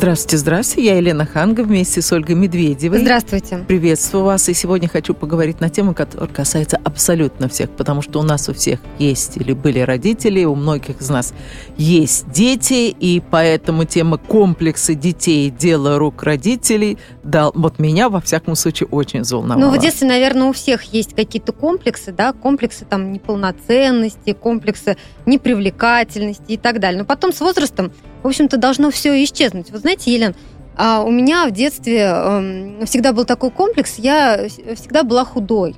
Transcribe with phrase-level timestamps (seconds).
[0.00, 0.88] Здравствуйте, здравствуйте.
[0.88, 3.00] Я Елена Ханга вместе с Ольгой Медведевой.
[3.00, 3.58] Здравствуйте.
[3.68, 4.48] Приветствую вас.
[4.48, 8.54] И сегодня хочу поговорить на тему, которая касается абсолютно всех, потому что у нас у
[8.54, 11.34] всех есть или были родители, у многих из нас
[11.76, 18.54] есть дети, и поэтому тема комплексы детей, дело рук родителей, да, вот меня, во всяком
[18.54, 19.66] случае, очень взволновала.
[19.66, 26.44] Ну, в детстве, наверное, у всех есть какие-то комплексы, да, комплексы там неполноценности, комплексы непривлекательности
[26.48, 27.00] и так далее.
[27.00, 27.92] Но потом с возрастом
[28.22, 29.70] в общем-то, должно все исчезнуть.
[29.70, 30.34] Вот знаете, Елена,
[30.76, 35.76] а у меня в детстве э, всегда был такой комплекс, я всегда была худой.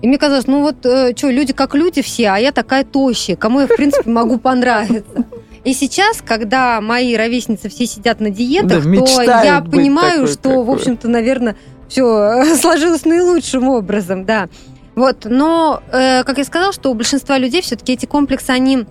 [0.00, 3.36] И мне казалось, ну вот, э, что, люди как люди все, а я такая тощая,
[3.36, 5.24] кому я, в принципе, могу понравиться.
[5.64, 10.42] И сейчас, когда мои ровесницы все сидят на диетах, да, то я понимаю, такой, что,
[10.42, 10.64] такой.
[10.64, 11.56] в общем-то, наверное,
[11.88, 14.48] все сложилось наилучшим образом, да.
[14.94, 18.84] Вот, но, э, как я сказала, что у большинства людей все-таки эти комплексы, они э,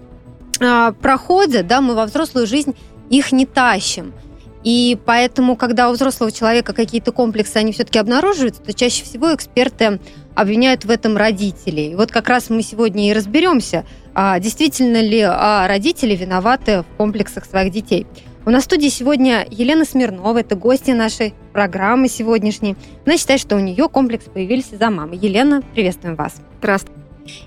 [0.58, 2.76] проходят, да, мы во взрослую жизнь
[3.10, 4.14] их не тащим.
[4.64, 10.00] И поэтому, когда у взрослого человека какие-то комплексы, они все-таки обнаруживаются, то чаще всего эксперты
[10.36, 11.92] обвиняют в этом родителей.
[11.92, 16.98] И вот как раз мы сегодня и разберемся, а действительно ли а, родители виноваты в
[16.98, 18.06] комплексах своих детей.
[18.46, 22.76] У нас в студии сегодня Елена Смирнова, это гостья нашей программы сегодняшней.
[23.06, 25.18] Она считает, что у нее комплекс появился за мамой.
[25.18, 26.36] Елена, приветствуем вас.
[26.60, 26.97] Здравствуйте.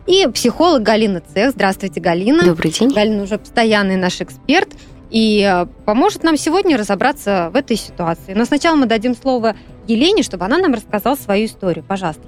[0.07, 1.51] И психолог Галина Цех.
[1.53, 2.45] Здравствуйте, Галина.
[2.45, 2.93] Добрый день.
[2.93, 4.69] Галина уже постоянный наш эксперт
[5.11, 8.33] и э, поможет нам сегодня разобраться в этой ситуации.
[8.35, 9.57] Но сначала мы дадим слово
[9.87, 11.85] Елене, чтобы она нам рассказала свою историю.
[11.87, 12.23] Пожалуйста.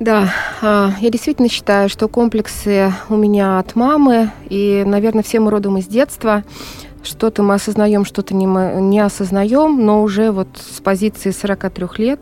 [0.00, 5.50] Да, а, я действительно считаю, что комплексы у меня от мамы, и, наверное, все мы
[5.52, 6.42] родом из детства.
[7.04, 12.20] Что-то мы осознаем, что-то не, мы не осознаем, но уже вот с позиции 43 лет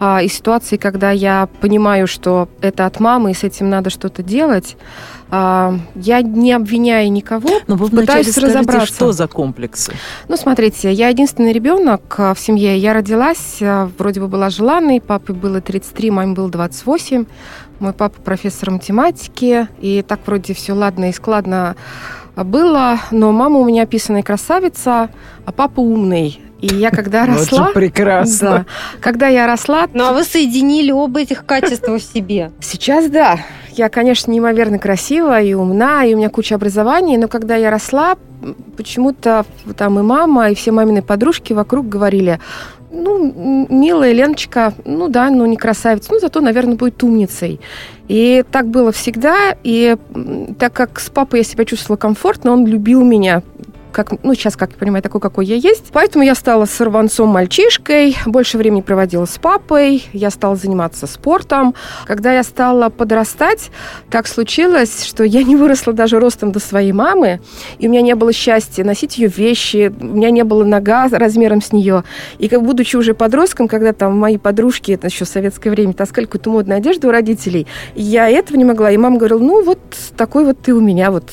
[0.00, 4.22] а, и ситуации, когда я понимаю, что это от мамы, и с этим надо что-то
[4.22, 4.78] делать,
[5.30, 8.86] а, я не обвиняю никого, Но вы пытаюсь скажите, разобраться.
[8.86, 9.92] что за комплексы?
[10.26, 12.78] Ну, смотрите, я единственный ребенок а, в семье.
[12.78, 17.26] Я родилась, а, вроде бы была желанной, папе было 33, маме было 28.
[17.78, 21.76] Мой папа профессор математики, и так вроде все ладно и складно
[22.36, 25.10] было, но мама у меня описанная красавица,
[25.44, 26.40] а папа умный.
[26.60, 27.66] И я когда росла...
[27.66, 28.50] Вот прекрасно.
[28.50, 28.66] Да,
[29.00, 29.86] когда я росла...
[29.92, 32.52] Ну, а вы соединили оба этих качества в себе.
[32.60, 33.38] Сейчас да.
[33.72, 38.16] Я, конечно, неимоверно красивая и умна, и у меня куча образований, но когда я росла,
[38.76, 42.40] почему-то там и мама, и все мамины подружки вокруг говорили,
[42.90, 47.60] ну, милая Леночка, ну да, ну не красавица, ну зато, наверное, будет умницей.
[48.08, 49.96] И так было всегда, и
[50.58, 53.42] так как с папой я себя чувствовала комфортно, он любил меня
[53.90, 55.86] как, ну, сейчас, как я понимаю, такой, какой я есть.
[55.92, 61.74] Поэтому я стала сорванцом-мальчишкой, больше времени проводила с папой, я стала заниматься спортом.
[62.06, 63.70] Когда я стала подрастать,
[64.10, 67.40] так случилось, что я не выросла даже ростом до своей мамы,
[67.78, 71.62] и у меня не было счастья носить ее вещи, у меня не было нога размером
[71.62, 72.04] с нее.
[72.38, 76.50] И как будучи уже подростком, когда там мои подружки, это еще советское время, таскали какую-то
[76.50, 78.90] модную одежду у родителей, я этого не могла.
[78.90, 79.78] И мама говорила, ну, вот
[80.16, 81.30] такой вот ты у меня, вот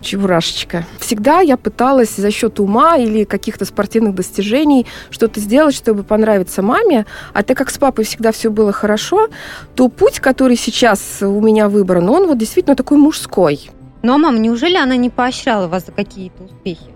[0.00, 0.84] чебурашечка.
[0.98, 6.62] Всегда я пыталась пыталась за счет ума или каких-то спортивных достижений что-то сделать, чтобы понравиться
[6.62, 7.06] маме.
[7.32, 9.28] А так как с папой всегда все было хорошо,
[9.74, 13.70] то путь, который сейчас у меня выбран, он вот действительно такой мужской.
[14.02, 16.90] Но, мам, неужели она не поощряла вас за какие-то успехи?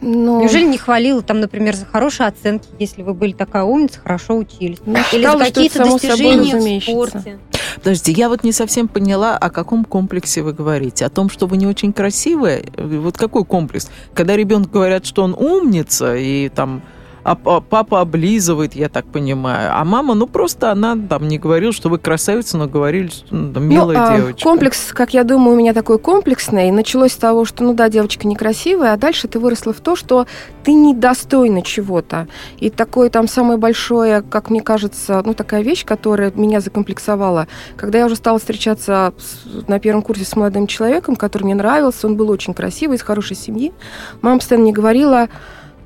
[0.00, 0.40] Но...
[0.40, 4.78] Неужели не хвалила там, например, за хорошие оценки, если вы были такая умница, хорошо учились?
[4.84, 7.38] Ну, Или считала, за какие-то достижения в спорте?
[7.76, 11.04] Подождите, я вот не совсем поняла, о каком комплексе вы говорите.
[11.06, 12.64] О том, что вы не очень красивая?
[12.76, 13.90] Вот какой комплекс?
[14.14, 16.82] Когда ребенку говорят, что он умница, и там
[17.24, 19.70] а папа облизывает, я так понимаю.
[19.72, 23.50] А мама, ну просто она там не говорила, что вы красавица, но говорили, что ну,
[23.50, 24.42] да, милая ну, а девочка.
[24.42, 26.70] Комплекс, как я думаю, у меня такой комплексный.
[26.70, 30.26] Началось с того, что, ну да, девочка некрасивая, а дальше ты выросла в то, что
[30.64, 32.28] ты недостойна чего-то.
[32.58, 37.48] И такое там самое большое, как мне кажется, ну такая вещь, которая меня закомплексовала.
[37.76, 42.06] Когда я уже стала встречаться с, на первом курсе с молодым человеком, который мне нравился,
[42.06, 43.72] он был очень красивый, из хорошей семьи,
[44.20, 45.28] мама постоянно мне говорила,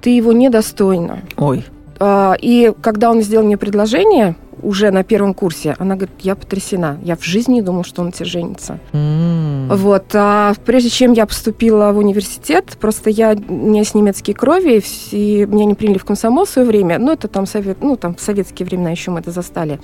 [0.01, 1.21] ты его недостойна.
[1.37, 1.65] Ой.
[2.01, 6.99] А, и когда он сделал мне предложение, уже на первом курсе, она говорит, я потрясена.
[7.03, 8.79] Я в жизни не думала, что он тебе женится.
[8.93, 9.77] Mm.
[9.77, 10.07] Вот.
[10.15, 15.47] А прежде чем я поступила в университет, просто я, у меня есть немецкие крови, и
[15.47, 16.99] меня не приняли в комсомол в свое время.
[16.99, 19.81] Ну, это там, совет, ну, там в советские времена еще мы это застали.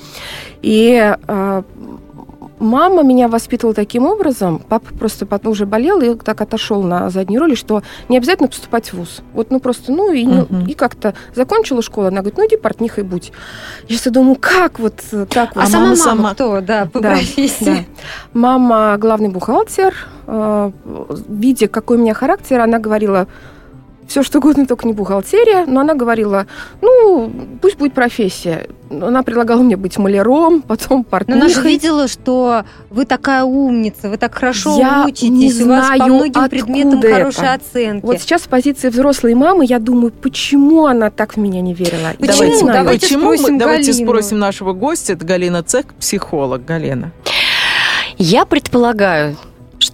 [0.62, 1.64] И а,
[2.60, 7.56] Мама меня воспитывала таким образом, папа просто уже болел и так отошел на заднюю роль,
[7.56, 9.22] что не обязательно поступать в ВУЗ.
[9.32, 10.66] Вот, ну просто, ну и, ну, Мгм.
[10.66, 13.32] и как-то закончила школу, она говорит, ну иди портнихой будь.
[13.88, 14.94] Я всегда думаю, как вот
[15.30, 15.64] так А, вот?
[15.64, 17.64] А сама мама мама сама- кто, да, по Да, профессии?
[17.64, 17.76] да.
[18.32, 19.92] Мама главный бухгалтер.
[20.26, 20.70] э,
[21.28, 23.26] Видя, какой у меня характер, она говорила
[24.08, 25.64] все что угодно, только не бухгалтерия.
[25.66, 26.46] Но она говорила,
[26.80, 27.30] ну,
[27.60, 28.68] пусть будет профессия.
[28.90, 34.18] Она предлагала мне быть маляром, потом Но она же видела, что вы такая умница, вы
[34.18, 37.54] так хорошо Я учитесь, не у вас по многим предметам откуда хорошие это.
[37.54, 38.04] оценки.
[38.06, 42.10] Вот сейчас с позиции взрослой мамы я думаю, почему она так в меня не верила.
[42.18, 42.58] Почему?
[42.58, 42.78] знаю.
[42.84, 44.06] Давайте почему мы- спросим давайте Галину.
[44.10, 46.64] спросим нашего гостя, это Галина Цех, психолог.
[46.64, 47.10] Галина.
[48.18, 49.36] Я предполагаю,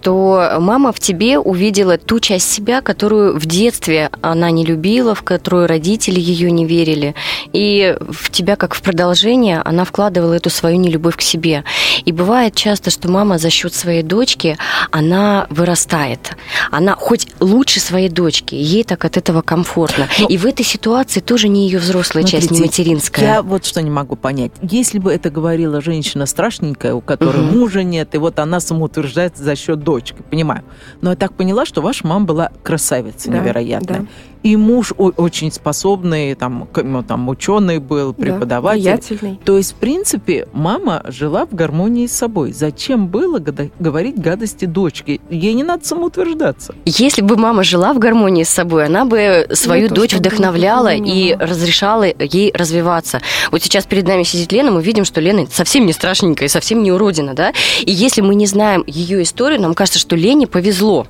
[0.01, 5.21] что мама в тебе увидела ту часть себя, которую в детстве она не любила, в
[5.21, 7.13] которую родители ее не верили.
[7.53, 11.63] И в тебя, как в продолжение, она вкладывала эту свою нелюбовь к себе.
[12.03, 14.57] И бывает часто, что мама за счет своей дочки,
[14.89, 16.35] она вырастает.
[16.71, 20.07] Она хоть лучше своей дочки, ей так от этого комфортно.
[20.17, 23.25] Ну, и в этой ситуации тоже не ее взрослая часть, не Смотрите, материнская.
[23.25, 24.51] Я вот что не могу понять.
[24.63, 27.59] Если бы это говорила женщина страшненькая, у которой Мгм.
[27.59, 29.90] мужа нет, и вот она самоутверждается за счет дочки,
[30.29, 30.63] понимаю.
[31.01, 33.99] Но я так поняла, что ваша мама была красавица Да, невероятная.
[34.01, 34.05] да.
[34.43, 38.81] И муж очень способный, там, ну, там ученый был, Да, преподаватель.
[38.81, 39.39] влиятельный.
[39.45, 42.51] То есть, в принципе, мама жила в гармонии с собой.
[42.51, 43.39] Зачем было
[43.79, 45.19] говорить гадости дочке?
[45.29, 46.73] Ей не надо самоутверждаться.
[46.85, 51.35] Если бы мама жила в гармонии с собой, она бы свою тоже дочь вдохновляла и
[51.35, 53.21] разрешала ей развиваться.
[53.51, 56.91] Вот сейчас перед нами сидит Лена, мы видим, что Лена совсем не страшненькая, совсем не
[56.91, 57.53] уродина, да?
[57.81, 61.05] И если мы не знаем ее историю, нам кажется, что Лене повезло.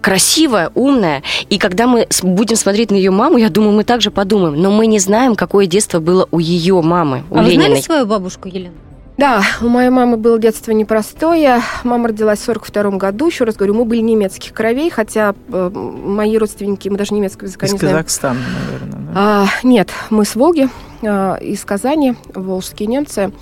[0.00, 1.22] Красивая, умная.
[1.48, 4.60] И когда мы будем смотреть на ее маму, я думаю, мы также подумаем.
[4.60, 7.66] Но мы не знаем, какое детство было у ее мамы, у а вы Лениной.
[7.66, 8.74] знали свою бабушку, Елена?
[9.18, 11.62] Да, у моей мамы было детство непростое.
[11.84, 13.28] Мама родилась в 42 году.
[13.28, 17.64] Еще раз говорю, мы были немецких кровей, хотя э, мои родственники, мы даже немецкого языка
[17.64, 17.96] Из не знаем.
[17.96, 19.00] Казахстана, наверное.
[19.00, 19.12] да?
[19.14, 20.68] А, нет, мы с Волги,
[21.02, 23.32] а, из Казани, волжские немцы.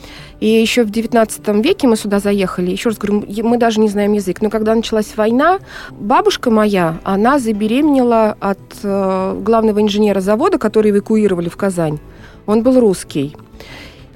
[0.44, 2.70] И еще в 19 веке мы сюда заехали.
[2.70, 4.42] Еще раз говорю, мы даже не знаем язык.
[4.42, 5.58] Но когда началась война,
[5.90, 11.98] бабушка моя, она забеременела от э, главного инженера завода, который эвакуировали в Казань.
[12.44, 13.34] Он был русский.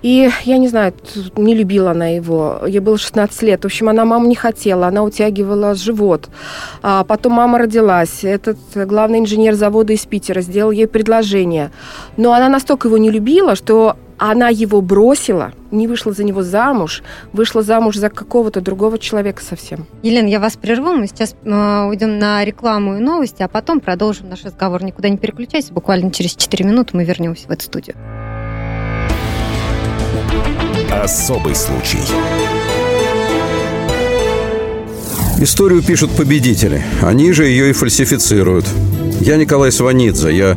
[0.03, 0.93] И я не знаю,
[1.37, 2.61] не любила она его.
[2.67, 3.63] Ей было 16 лет.
[3.63, 6.29] В общем, она маму не хотела, она утягивала живот.
[6.83, 8.23] А потом мама родилась.
[8.23, 11.71] Этот главный инженер завода из Питера сделал ей предложение.
[12.19, 17.03] Но она настолько его не любила, что она его бросила, не вышла за него замуж,
[17.33, 19.87] вышла замуж за какого-то другого человека совсем.
[20.03, 24.29] Елена, я вас прерву, мы сейчас э, уйдем на рекламу и новости, а потом продолжим
[24.29, 24.83] наш разговор.
[24.83, 27.97] Никуда не переключайся, буквально через 4 минуты мы вернемся в эту студию.
[30.91, 32.01] Особый случай.
[35.41, 36.83] Историю пишут победители.
[37.01, 38.67] Они же ее и фальсифицируют.
[39.21, 40.37] Я Николай Сванидзе.
[40.37, 40.57] Я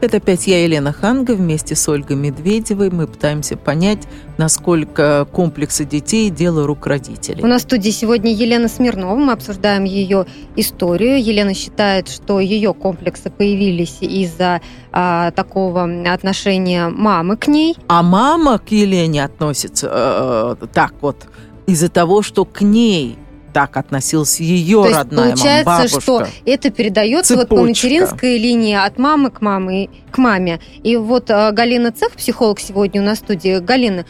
[0.00, 2.88] Это опять я, Елена Ханга, вместе с Ольгой Медведевой.
[2.90, 7.42] Мы пытаемся понять, насколько комплексы детей– дело рук родителей.
[7.42, 9.16] У нас в студии сегодня Елена Смирнова.
[9.16, 11.20] Мы обсуждаем ее историю.
[11.20, 14.60] Елена считает, что ее комплексы появились из-за
[14.92, 17.76] а, такого отношения мамы к ней.
[17.88, 21.26] А мама к Елене относится э, так вот
[21.66, 23.18] из-за того, что к ней
[23.58, 26.00] так относилась ее То есть родная получается, мама, бабушка.
[26.00, 30.60] что это передается вот по материнской линии от мамы к маме и к маме.
[30.84, 33.58] И вот а, Галина Цех, психолог сегодня у нас в студии.
[33.58, 34.04] Галина,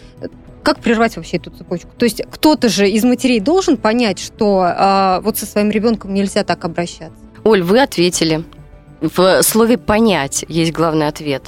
[0.62, 1.88] как прервать вообще эту цепочку?
[1.96, 6.44] То есть кто-то же из матерей должен понять, что а, вот со своим ребенком нельзя
[6.44, 7.18] так обращаться.
[7.42, 8.44] Оль, вы ответили.
[9.00, 11.42] В слове «понять» есть главный ответ.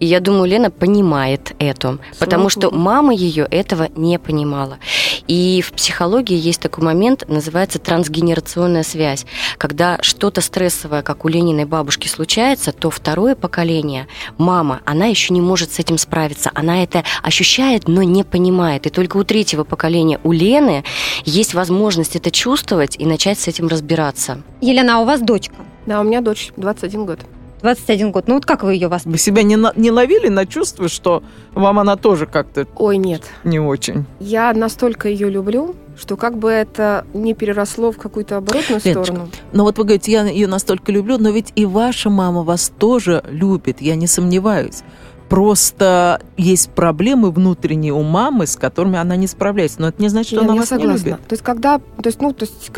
[0.00, 4.78] И я думаю, Лена понимает это, Слава потому что мама ее этого не понимала.
[5.26, 9.26] И в психологии есть такой момент, называется трансгенерационная связь.
[9.58, 15.40] Когда что-то стрессовое, как у Лениной бабушки, случается, то второе поколение, мама, она еще не
[15.40, 16.50] может с этим справиться.
[16.54, 18.86] Она это ощущает, но не понимает.
[18.86, 20.84] И только у третьего поколения, у Лены,
[21.24, 24.42] есть возможность это чувствовать и начать с этим разбираться.
[24.60, 25.54] Елена, а у вас дочка?
[25.86, 27.20] Да, у меня дочь 21 год.
[27.62, 28.28] 21 год.
[28.28, 29.18] Ну вот как вы ее воспитываете?
[29.20, 31.22] Вы себя не, на- не ловили на чувство, что
[31.54, 33.22] вам она тоже как-то Ой, нет.
[33.44, 34.04] не очень?
[34.20, 39.28] Я настолько ее люблю, что как бы это не переросло в какую-то оборотную Леночка, сторону.
[39.52, 43.22] Но вот вы говорите, я ее настолько люблю, но ведь и ваша мама вас тоже
[43.28, 44.82] любит, я не сомневаюсь.
[45.28, 49.80] Просто есть проблемы внутренние у мамы, с которыми она не справляется.
[49.80, 51.04] Но это не значит, что Я- она я вас не согласна.
[51.04, 51.26] любит.
[51.28, 52.70] То есть, когда, то есть, ну, то есть,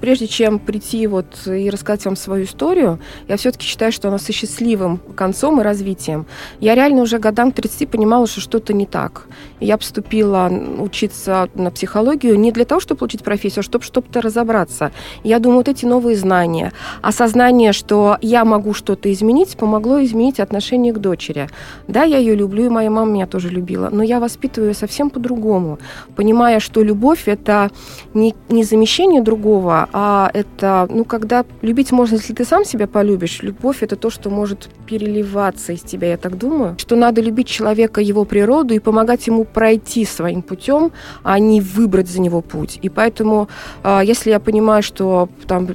[0.00, 4.32] прежде чем прийти вот и рассказать вам свою историю, я все-таки считаю, что она со
[4.32, 6.26] счастливым концом и развитием.
[6.60, 9.26] Я реально уже годам к 30 понимала, что что-то не так.
[9.60, 14.92] Я поступила учиться на психологию не для того, чтобы получить профессию, а чтобы что-то разобраться.
[15.22, 20.92] Я думаю, вот эти новые знания, осознание, что я могу что-то изменить, помогло изменить отношение
[20.92, 21.48] к дочери.
[21.90, 25.10] Да, я ее люблю, и моя мама меня тоже любила, но я воспитываю ее совсем
[25.10, 25.78] по-другому,
[26.14, 27.70] понимая, что любовь это
[28.14, 33.42] не, не замещение другого, а это, ну, когда любить можно, если ты сам себя полюбишь.
[33.42, 36.76] Любовь это то, что может переливаться из тебя, я так думаю.
[36.78, 40.92] Что надо любить человека, его природу и помогать ему пройти своим путем,
[41.24, 42.78] а не выбрать за него путь.
[42.82, 43.48] И поэтому,
[43.82, 45.68] а, если я понимаю, что там,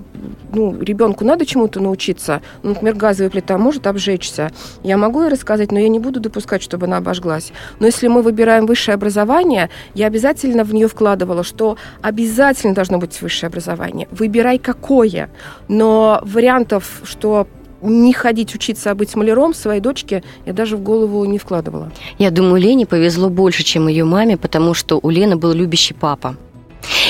[0.53, 5.74] ну, ребенку надо чему-то научиться, ну, например, газовая плита может обжечься, я могу ей рассказать,
[5.74, 7.51] но я не буду допускать, чтобы она обожглась.
[7.79, 13.21] Но если мы выбираем высшее образование, я обязательно в нее вкладывала, что обязательно должно быть
[13.21, 14.07] высшее образование.
[14.12, 15.29] Выбирай какое.
[15.67, 17.47] Но вариантов, что
[17.81, 21.91] не ходить учиться, а быть маляром своей дочке, я даже в голову не вкладывала.
[22.17, 26.35] Я думаю, Лене повезло больше, чем ее маме, потому что у Лены был любящий папа.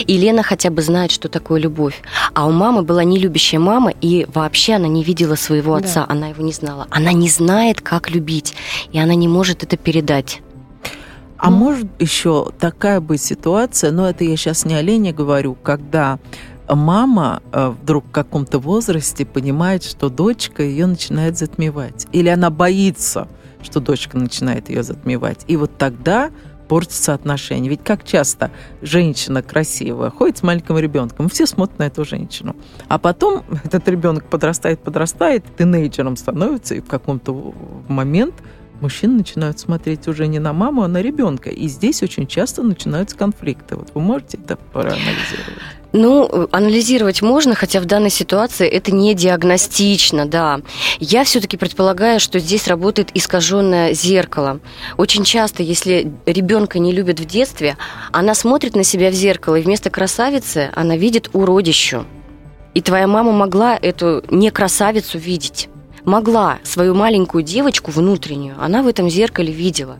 [0.07, 2.01] И Лена хотя бы знает, что такое любовь.
[2.33, 5.85] А у мамы была нелюбящая мама, и вообще она не видела своего Да.
[5.85, 6.87] отца, она его не знала.
[6.89, 8.53] Она не знает, как любить,
[8.91, 10.41] и она не может это передать.
[11.37, 11.57] А Ну.
[11.57, 16.17] может еще такая быть ситуация, но это я сейчас не о Лене говорю, когда
[16.67, 22.07] мама э, вдруг в каком-то возрасте понимает, что дочка ее начинает затмевать.
[22.11, 23.27] Или она боится,
[23.61, 25.41] что дочка начинает ее затмевать.
[25.47, 26.31] И вот тогда
[26.67, 27.69] портятся отношения.
[27.69, 32.55] Ведь как часто женщина красивая ходит с маленьким ребенком, все смотрят на эту женщину.
[32.87, 37.53] А потом этот ребенок подрастает, подрастает, тинейджером становится, и в каком-то
[37.87, 38.35] момент
[38.81, 41.49] мужчины начинают смотреть уже не на маму, а на ребенка.
[41.49, 43.75] И здесь очень часто начинаются конфликты.
[43.75, 45.61] Вот вы можете это проанализировать?
[45.97, 50.59] Ну, анализировать можно, хотя в данной ситуации это не диагностично, да.
[50.99, 54.59] Я все-таки предполагаю, что здесь работает искаженное зеркало.
[54.97, 57.77] Очень часто, если ребенка не любят в детстве,
[58.11, 62.05] она смотрит на себя в зеркало, и вместо красавицы она видит уродищу.
[62.73, 65.69] И твоя мама могла эту не красавицу видеть
[66.03, 69.97] могла свою маленькую девочку внутреннюю, она в этом зеркале видела.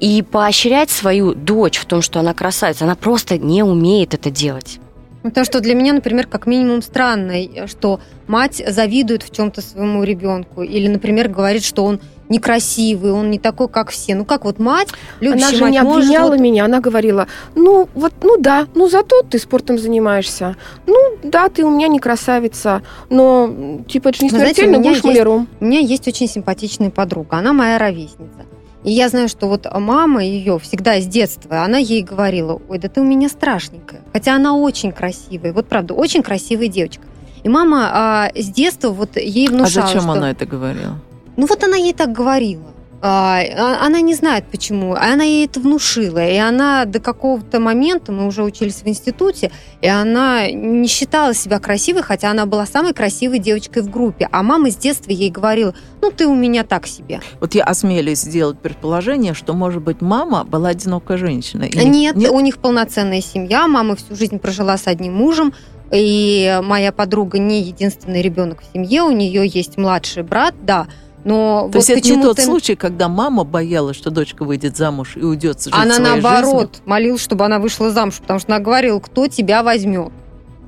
[0.00, 4.80] И поощрять свою дочь в том, что она красавица, она просто не умеет это делать.
[5.22, 7.34] Потому что для меня, например, как минимум странно,
[7.66, 10.62] что мать завидует в чем-то своему ребенку.
[10.62, 14.14] Или, например, говорит, что он некрасивый, он не такой, как все.
[14.14, 14.88] Ну как вот мать,
[15.20, 18.88] любящая Она же мать, не обвиняла вот- меня, она говорила, ну вот, ну да, ну
[18.88, 20.56] зато ты спортом занимаешься.
[20.86, 25.48] Ну да, ты у меня не красавица, но типа это же не смертельно, будешь маляром.
[25.60, 28.46] У меня есть очень симпатичная подруга, она моя ровесница.
[28.84, 32.88] И я знаю, что вот мама ее всегда с детства, она ей говорила, ой, да
[32.88, 34.00] ты у меня страшненькая.
[34.12, 37.04] Хотя она очень красивая, вот правда, очень красивая девочка.
[37.44, 40.12] И мама а, с детства вот ей внушала, а зачем что...
[40.12, 40.98] она это говорила?
[41.36, 42.71] Ну вот она ей так говорила.
[43.04, 46.24] А, а- она не знает почему, она ей это внушила.
[46.24, 51.58] И она до какого-то момента, мы уже учились в институте, и она не считала себя
[51.58, 54.28] красивой, хотя она была самой красивой девочкой в группе.
[54.30, 57.20] А мама с детства ей говорила, ну ты у меня так себе.
[57.40, 61.64] Вот я осмелюсь сделать предположение, что, может быть, мама была одинокая женщина.
[61.64, 65.52] И Нет, у них полноценная семья, мама всю жизнь прожила с одним мужем,
[65.90, 70.86] и моя подруга не единственный ребенок в семье, у нее есть младший брат, да,
[71.24, 75.12] но То есть вот это не тот случай, когда мама боялась, что дочка выйдет замуж
[75.16, 76.82] и уйдет жить Она своей наоборот жизнью.
[76.86, 80.12] молилась, чтобы она вышла замуж, потому что она говорила, кто тебя возьмет.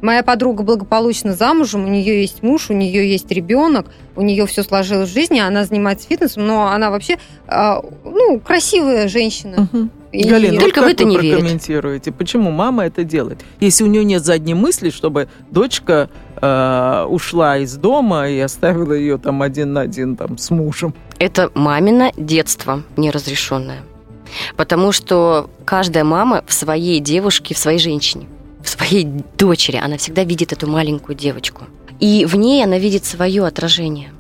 [0.02, 4.62] Моя подруга благополучно замужем, у нее есть муж, у нее есть ребенок, у нее все
[4.62, 9.66] сложилось в жизни, она занимается фитнесом, но она вообще, а, ну, красивая женщина.
[9.73, 9.90] Мгм.
[10.12, 11.38] И- Галина, Только вот в как это вы не верит.
[11.38, 13.40] прокомментируете, почему мама это делает?
[13.61, 16.11] Если у нее нет задней мысли, чтобы дочка
[16.41, 20.95] э, ушла из дома и оставила ее там один на один там с мужем.
[21.19, 23.83] это мамино детство неразрешенное.
[24.57, 28.26] Потому что каждая мама в своей девушке, в своей женщине,
[28.62, 29.05] в своей
[29.38, 31.64] дочери, она всегда видит эту маленькую девочку.
[32.00, 34.11] И в ней она видит свое отражение.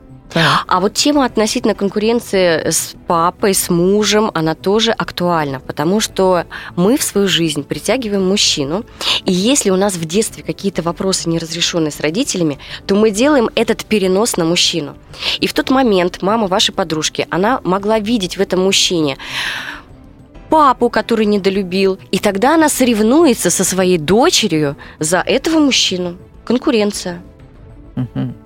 [0.66, 6.44] А вот тема относительно конкуренции с папой, с мужем, она тоже актуальна, потому что
[6.76, 8.84] мы в свою жизнь притягиваем мужчину,
[9.24, 13.84] и если у нас в детстве какие-то вопросы неразрешенные с родителями, то мы делаем этот
[13.84, 14.96] перенос на мужчину.
[15.38, 19.18] И в тот момент мама вашей подружки, она могла видеть в этом мужчине
[20.50, 26.16] папу, который недолюбил, и тогда она соревнуется со своей дочерью за этого мужчину.
[26.44, 27.22] Конкуренция.
[27.96, 28.43] Угу.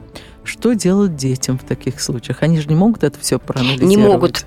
[0.48, 2.42] Что делать детям в таких случаях?
[2.42, 3.88] Они же не могут это все проанализировать.
[3.88, 4.46] Не могут.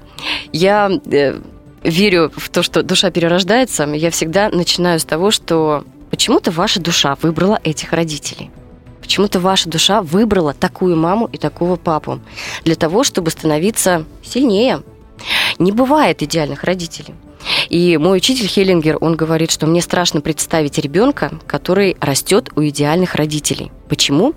[0.51, 1.39] Я э,
[1.83, 3.83] верю в то, что душа перерождается.
[3.83, 8.49] Я всегда начинаю с того, что почему-то ваша душа выбрала этих родителей.
[8.99, 12.19] Почему-то ваша душа выбрала такую маму и такого папу
[12.65, 14.81] для того, чтобы становиться сильнее.
[15.59, 17.13] Не бывает идеальных родителей.
[17.69, 23.15] И мой учитель Хеллингер, он говорит, что мне страшно представить ребенка, который растет у идеальных
[23.15, 23.71] родителей.
[23.87, 24.33] Почему?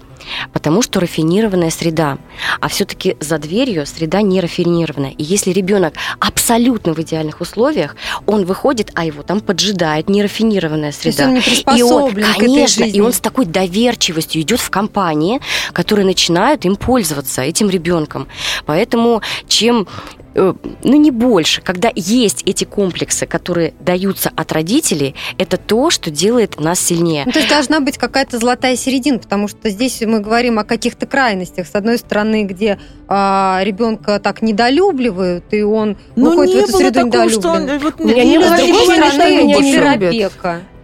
[0.53, 2.19] Потому что рафинированная среда.
[2.61, 5.11] А все-таки за дверью среда не рафинированная.
[5.13, 11.25] И если ребенок абсолютно в идеальных условиях, он выходит, а его там поджидает нерафинированная среда.
[11.25, 15.41] То есть он не и он, конечно, и он с такой доверчивостью идет в компании,
[15.73, 18.29] которые начинают им пользоваться, этим ребенком.
[18.67, 19.87] Поэтому чем
[20.35, 26.59] ну не больше, когда есть эти комплексы, которые даются от родителей, это то, что делает
[26.61, 27.23] нас сильнее.
[27.27, 31.07] Ну, то есть должна быть какая-то золотая середина, потому что здесь мы говорим о каких-то
[31.07, 31.67] крайностях.
[31.67, 36.73] С одной стороны, где а, ребенка так недолюбливают, и он Но выходит не в эту
[36.73, 37.41] было среду такого, недолюблен.
[37.41, 40.13] что он, вот, Или не с было другой такого, что он не любят.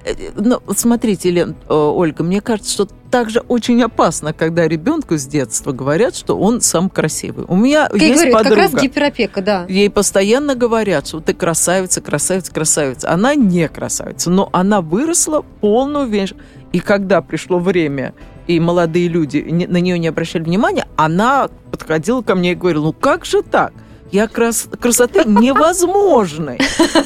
[0.04, 5.26] Э, Ну, смотрите, Лен, э, Ольга, мне кажется, что также очень опасно, когда ребенку с
[5.26, 7.44] детства говорят, что он сам красивый.
[7.48, 8.62] У меня Как есть говорят, подруга.
[8.62, 9.66] как раз гиперопека, да.
[9.68, 13.10] Ей постоянно говорят, что ты красавица, красавица, красавица.
[13.10, 16.32] Она не красавица, но она выросла полную вещь.
[16.72, 18.14] И когда пришло время,
[18.46, 19.38] и молодые люди
[19.68, 23.72] на нее не обращали внимания, она подходила ко мне и говорила, ну как же так?
[24.12, 24.68] Я крас...
[24.80, 26.58] красоты невозможной.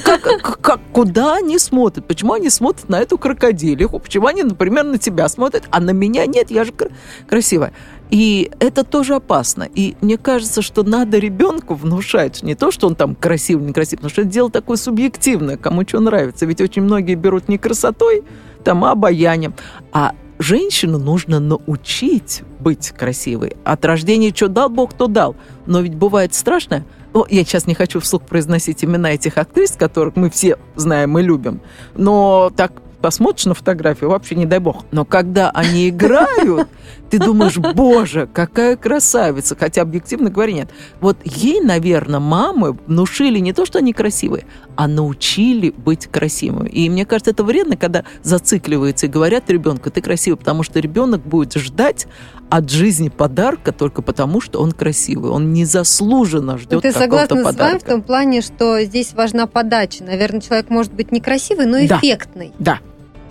[0.05, 0.23] Как,
[0.61, 2.07] как- куда они смотрят?
[2.07, 3.99] Почему они смотрят на эту крокодилиху?
[3.99, 6.51] Почему они, например, на тебя смотрят, а на меня нет?
[6.51, 6.91] Я же кр-
[7.29, 7.73] красивая.
[8.11, 9.69] И это тоже опасно.
[9.75, 14.11] И мне кажется, что надо ребенку внушать не то, что он там красивый, некрасивый, потому
[14.11, 16.47] что это дело такое субъективное, кому что нравится.
[16.47, 18.23] Ведь очень многие берут не красотой,
[18.63, 19.55] там, а обаянием.
[19.93, 23.57] А женщину нужно научить быть красивой.
[23.65, 25.37] От рождения что дал Бог, то дал.
[25.67, 26.85] Но ведь бывает страшно.
[27.13, 31.23] О, я сейчас не хочу вслух произносить имена этих актрис, которых мы все знаем и
[31.23, 31.61] любим.
[31.95, 32.73] Но так
[33.05, 34.87] посмотришь на фотографию, вообще не дай бог.
[34.91, 36.69] Но когда они играют,
[37.11, 39.55] ты думаешь, боже, какая красавица.
[39.61, 40.71] Хотя объективно говоря, нет.
[41.03, 46.71] Вот ей, наверное, мамы внушили не то, что они красивые, а научили быть красивыми.
[46.71, 51.21] И мне кажется, это вредно, когда зацикливаются и говорят ребенку, ты красивый, потому что ребенок
[51.21, 52.07] будет ждать
[52.49, 55.31] от жизни подарка только потому, что он красивый.
[55.31, 57.79] Он незаслуженно ждет Ты согласна с вами подарка.
[57.81, 60.05] в том плане, что здесь важна подача.
[60.05, 61.99] Наверное, человек может быть некрасивый, но Да.
[61.99, 62.53] эффектный.
[62.59, 62.79] Да.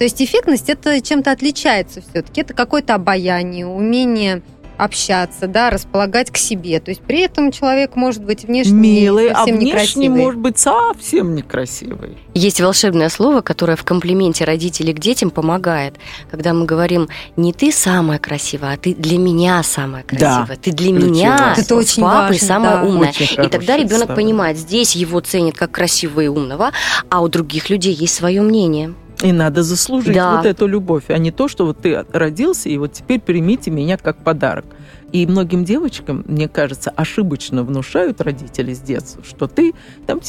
[0.03, 2.41] То есть эффектность это чем-то отличается все-таки.
[2.41, 4.41] Это какое-то обаяние, умение
[4.75, 6.79] общаться, да, располагать к себе.
[6.79, 10.09] То есть при этом человек может быть внешне Милый, а внешне некрасивый.
[10.09, 12.17] может быть совсем некрасивый.
[12.33, 15.95] Есть волшебное слово, которое в комплименте родителей к детям помогает.
[16.29, 20.17] Когда мы говорим, не ты самая красивая, а ты для меня самая Да.
[20.17, 20.57] красивая.
[20.57, 22.83] Ты для Ключевое меня Это с очень папой важно, самая да.
[22.83, 23.09] умная.
[23.11, 26.71] Очень И тогда ребенок понимает, здесь его ценят как красивого и умного,
[27.09, 28.95] а у других людей есть свое мнение.
[29.23, 30.37] И надо заслужить Да.
[30.37, 33.97] вот эту любовь, а не то, что вот ты родился, и вот теперь примите меня
[33.97, 34.65] как подарок.
[35.13, 39.73] И многим девочкам, мне кажется, ошибочно внушают родители с детства, что ты
[40.07, 40.19] там...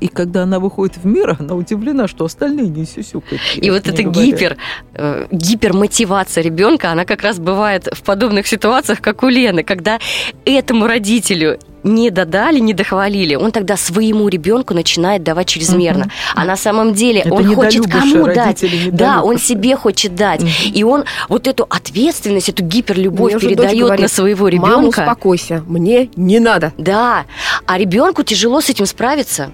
[0.00, 3.40] И когда она выходит в мир, она удивлена, что остальные не сюсюкают.
[3.54, 4.56] И вот эта гипер,
[4.94, 10.00] э, гипермотивация ребенка, она как раз бывает в подобных ситуациях, как у Лены, когда
[10.44, 16.04] этому родителю не додали, не дохвалили, он тогда своему ребенку начинает давать чрезмерно.
[16.04, 16.12] Мгм.
[16.34, 18.64] А на самом деле Это он хочет кому дать?
[18.92, 20.40] Да, он себе хочет дать.
[20.40, 20.50] Мгм.
[20.74, 25.00] И он вот эту ответственность, эту гиперлюбовь Мне передает говорит, на своего Мама, ребенка.
[25.00, 26.72] успокойся, мне не надо.
[26.78, 27.24] Да,
[27.66, 29.50] а ребенку тяжело с этим справиться.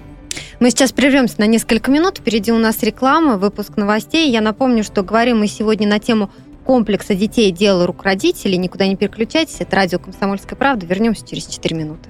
[0.59, 2.17] Мы сейчас прервемся на несколько минут.
[2.17, 4.29] Впереди у нас реклама, выпуск новостей.
[4.31, 6.29] Я напомню, что говорим мы сегодня на тему
[6.65, 8.57] комплекса детей дело рук родителей.
[8.57, 9.57] Никуда не переключайтесь.
[9.59, 10.85] Это радио «Комсомольская правда».
[10.85, 12.09] Вернемся через 4 минуты.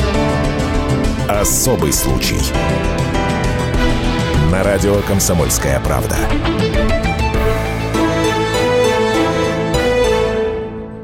[1.29, 2.37] Особый случай.
[4.51, 6.15] На радио «Комсомольская правда».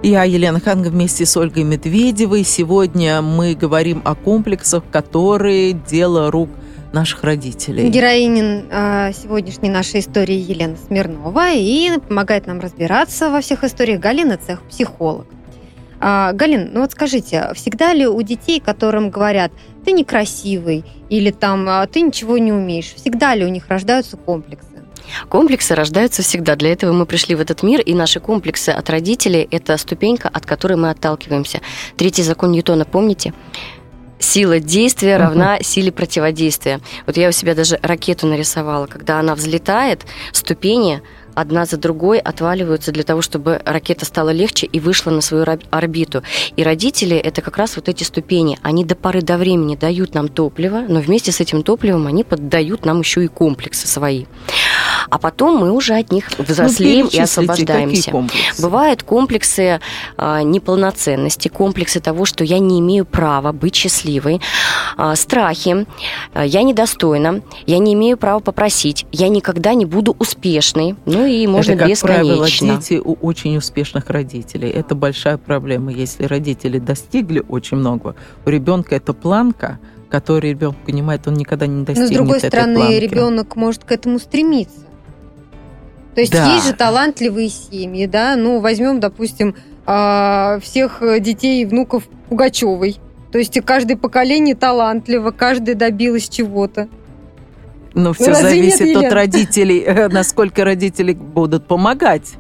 [0.03, 2.43] Я Елена Ханга вместе с Ольгой Медведевой.
[2.43, 6.49] Сегодня мы говорим о комплексах, которые дело рук
[6.93, 7.89] наших родителей.
[7.89, 14.37] Героинин э, сегодняшней нашей истории Елена Смирнова и помогает нам разбираться во всех историях Галина
[14.37, 15.25] Цех, психолог.
[15.99, 19.51] А, Галин, ну вот скажите, всегда ли у детей, которым говорят,
[19.87, 24.83] ты некрасивый или там «А, ты ничего не умеешь, всегда ли у них рождаются комплексы?
[25.29, 26.57] Комплексы рождаются всегда.
[26.57, 30.45] Для этого мы пришли в этот мир, и наши комплексы от родителей– это ступенька, от
[30.45, 31.61] которой мы отталкиваемся.
[31.95, 33.33] Третий закон Ньютона, помните?
[34.19, 36.81] Сила действия равна силе противодействия.
[37.05, 38.87] Вот я у себя даже ракету нарисовала.
[38.87, 40.01] Когда она взлетает,
[40.33, 41.01] ступени
[41.37, 46.23] одна за другой отваливаются для того, чтобы ракета стала легче и вышла на свою орбиту.
[46.55, 48.57] И родители– это как раз вот эти ступени.
[48.63, 52.85] Они до поры до времени дают нам топливо, но вместе с этим топливом они поддают
[52.85, 54.25] нам еще и комплексы свои
[55.09, 58.11] а потом мы уже от них взрослеем ну, и освобождаемся.
[58.11, 58.61] Комплексы?
[58.61, 59.79] Бывают комплексы
[60.17, 64.41] э, неполноценности, комплексы того, что я не имею права быть счастливой,
[64.97, 65.85] э, страхи,
[66.33, 71.47] э, я недостойна, я не имею права попросить, я никогда не буду успешной, ну и
[71.47, 72.23] можно Это, как бесконечно.
[72.23, 74.69] правило, дети у очень успешных родителей.
[74.69, 75.91] Это большая проблема.
[75.91, 81.83] Если родители достигли очень много, у ребенка это планка, который ребенок понимает, он никогда не
[81.83, 82.93] достигнет Но с другой этой стороны, планки.
[82.95, 84.81] ребенок может к этому стремиться.
[86.15, 86.53] То есть Да.
[86.53, 88.35] есть же талантливые семьи, да?
[88.35, 92.97] Ну, возьмем, допустим, а, всех детей и внуков Пугачевой.
[93.31, 96.87] То есть каждое поколение талантливо, каждый добилось чего-то.
[97.93, 99.09] Но все нет, зависит от Елена?
[99.15, 102.33] родителей, э, насколько родители будут помогать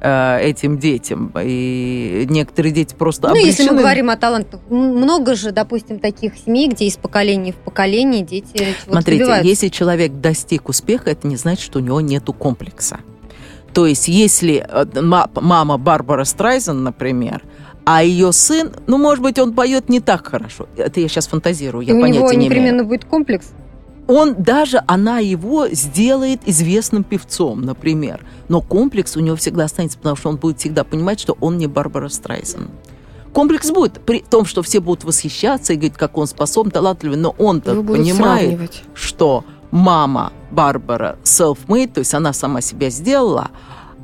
[0.00, 1.32] этим детям.
[1.42, 6.34] И некоторые дети просто Ну, если мы обречены- говорим о талантах, много же, допустим, таких
[6.36, 9.48] семей, где из поколения в поколение дети Смотрите, добиваются.
[9.48, 13.00] если человек достиг успеха, это не значит, что у него нету комплекса.
[13.74, 17.42] То есть, если э, ма- мама Барбара Страйзен, например,
[17.84, 20.68] а ее сын, ну, может быть, он поет не так хорошо.
[20.76, 22.50] Это я сейчас фантазирую, я у понятия него не имею.
[22.50, 23.50] непременно будет комплекс.
[24.08, 28.24] Он даже, она его сделает известным певцом, например.
[28.48, 31.66] Но комплекс у него всегда останется, потому что он будет всегда понимать, что он не
[31.66, 32.70] Барбара Страйзен.
[33.34, 37.34] Комплекс будет при том, что все будут восхищаться и говорить, как он способен, талантливый, но
[37.38, 38.82] он-то понимает, сравнивать.
[38.94, 43.50] что мама Барбара self-made, то есть она сама себя сделала,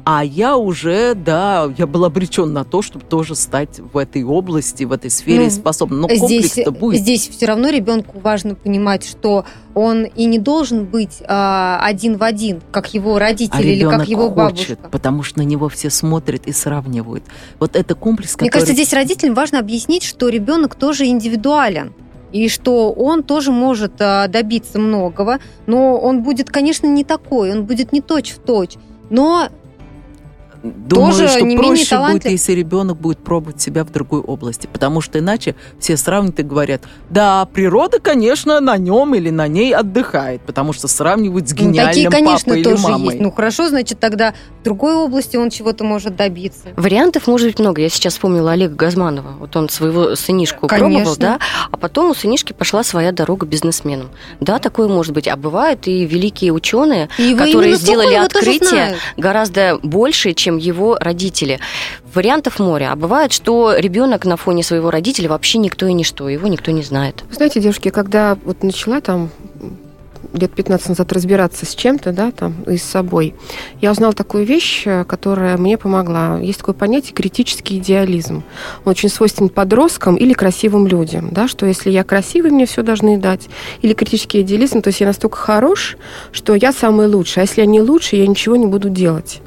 [0.04, 4.84] а я уже, да, я был обречен на то, чтобы тоже стать в этой области,
[4.84, 6.02] в этой сфере Ну, способным.
[6.02, 7.00] Но здесь, комплекс-то будет.
[7.00, 12.22] здесь все равно ребенку важно понимать, что он и не должен быть а, один в
[12.22, 14.88] один, как его родители а или как его хочет, бабушка.
[14.90, 17.24] потому что на него все смотрят и сравнивают.
[17.58, 18.44] Вот это комплекс, который...
[18.44, 21.94] Мне кажется, здесь родителям важно объяснить, что ребенок тоже индивидуален.
[22.30, 27.64] И что он тоже может а, добиться многого, но он будет, конечно, не такой, он
[27.64, 28.74] будет не точь в точь.
[29.08, 29.48] Но
[30.64, 32.32] Думаю, тоже что не менее проще будет, талантлив.
[32.32, 36.82] если ребенок будет пробовать себя в другой области, потому что иначе все сравнивают и говорят,
[37.10, 41.88] да, природа, конечно, на нем или на ней отдыхает, потому что сравнивают с ну, гениальным
[41.88, 43.06] такие, конечно, папой или тоже мамой.
[43.08, 43.20] есть.
[43.20, 46.68] Ну хорошо, значит, тогда в другой области он чего-то может добиться.
[46.76, 47.82] Вариантов может быть много.
[47.82, 49.34] Я сейчас вспомнила Олега Газманова.
[49.38, 50.94] Вот он своего сынишку Конечно.
[50.94, 51.38] пробовал, да,
[51.70, 54.08] а потом у сынишки пошла своя дорога бизнесменом.
[54.40, 55.28] Да, такое может быть.
[55.28, 61.60] А бывают и великие ученые, И которые сделали открытие гораздо больше, чем его родители.
[62.14, 62.88] Вариантов море.
[62.88, 66.82] А бывает, что ребенок на фоне своего родителя вообще никто и ничто, его никто не
[66.82, 67.24] знает.
[67.30, 69.30] Знаете, девушки, когда вот начала там
[70.34, 73.34] лет 15 назад разбираться с чем-то, да, там, и с собой,
[73.80, 76.38] я узнала такую вещь, э, которая мне помогла.
[76.40, 78.42] Есть такое понятие критический идеализм.
[78.84, 83.16] Он очень свойственен подросткам или красивым людям, да, что если я красивый, мне все должны
[83.18, 83.48] дать.
[83.82, 85.96] Или критический идеализм, то есть я настолько хорош,
[86.32, 89.40] что я самый лучший, а если я не лучший, я ничего не буду делать.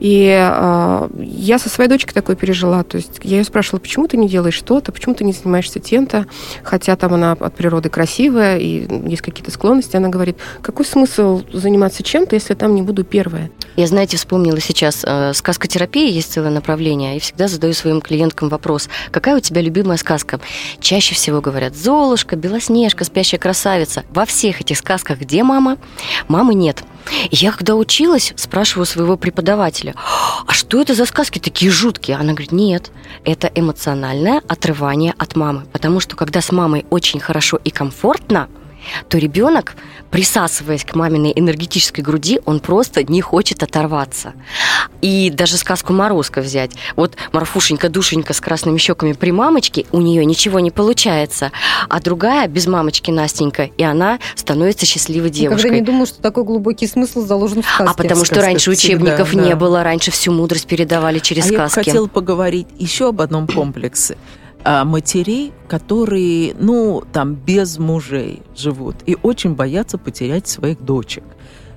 [0.00, 2.82] И э, я со своей дочкой такое пережила.
[2.82, 6.26] То есть я ее спрашивала, почему ты не делаешь что-то, почему ты не занимаешься тем-то,
[6.62, 9.96] хотя там она от природы красивая и есть какие-то склонности.
[9.96, 13.50] Она говорит, какой смысл заниматься чем-то, если там не буду первая?
[13.76, 18.88] Я, знаете, вспомнила сейчас, э, сказкотерапия есть целое направление, и всегда задаю своим клиенткам вопрос,
[19.10, 20.40] какая у тебя любимая сказка?
[20.80, 24.04] Чаще всего говорят, Золушка, Белоснежка, Спящая красавица.
[24.10, 25.78] Во всех этих сказках где мама?
[26.28, 26.84] Мамы нет.
[27.30, 29.94] Я когда училась, спрашиваю своего преподавателя,
[30.46, 32.16] а что это за сказки такие жуткие?
[32.16, 32.90] Она говорит, нет,
[33.24, 35.66] это эмоциональное отрывание от мамы.
[35.72, 38.48] Потому что когда с мамой очень хорошо и комфортно,
[39.08, 39.76] то ребенок,
[40.10, 44.34] присасываясь к маминой энергетической груди, он просто не хочет оторваться.
[45.00, 46.72] И даже сказку Морозко взять.
[46.96, 51.52] Вот Марфушенька, душенька с красными щеками при мамочке, у нее ничего не получается.
[51.88, 55.64] А другая без мамочки Настенька, и она становится счастливой девушкой.
[55.64, 57.90] Никогда не думала, что такой глубокий смысл заложен в сказке.
[57.90, 59.42] А потому что Сказка раньше всегда, учебников да.
[59.42, 61.90] не было, раньше всю мудрость передавали через а я бы сказки.
[61.90, 64.16] хотела поговорить еще об одном комплексе.
[64.66, 71.22] А, матерей, которые, ну, там, без мужей живут и очень боятся потерять своих дочек.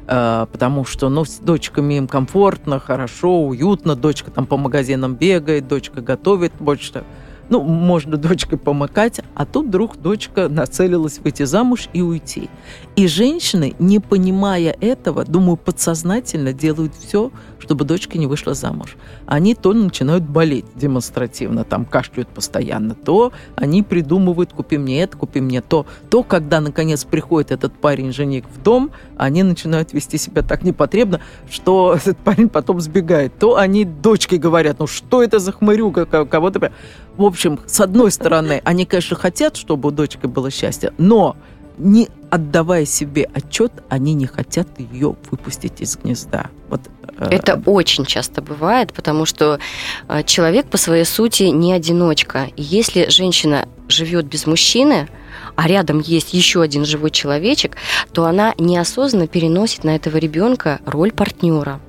[0.08, 5.67] А, потому что, ну, с дочками им комфортно, хорошо, уютно, дочка там по магазинам бегает,
[5.67, 7.04] дочка готовит, больше.
[7.50, 12.50] Ну, можно дочкой помыкать, а тут вдруг дочка нацелилась выйти замуж и уйти.
[12.98, 18.98] И женщины, не понимая этого, думаю, подсознательно делают все, чтобы дочка не вышла замуж.
[19.26, 25.40] Они то начинают болеть демонстративно, там кашляют постоянно, то они придумывают, купи мне это, купи
[25.40, 25.86] мне то.
[26.10, 31.94] То, когда, наконец, приходит этот парень-жених в дом, они начинают вести себя так непотребно, что
[31.96, 33.38] этот парень потом сбегает.
[33.40, 36.72] То они дочке говорят, ну что это за хмырюга, ко- кого-то...
[37.18, 41.36] В общем, с одной стороны, они, конечно, хотят, чтобы у дочки было счастье, но
[41.78, 46.47] не отдавая себе отчет, они не хотят ее выпустить из гнезда.
[46.69, 46.82] Вот,
[47.19, 49.60] э, Это очень часто бывает, потому что
[50.08, 52.50] э, человек по своей сути не одиночка.
[52.56, 55.08] И если женщина живет без мужчины,
[55.56, 57.78] а рядом есть еще один живой человечек,
[58.12, 61.80] то она неосознанно переносит на этого ребенка роль партнера.